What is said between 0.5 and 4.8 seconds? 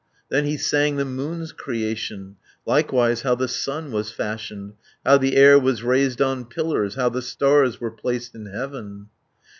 sang the moon's creation, Likewise how the sun was fashioned,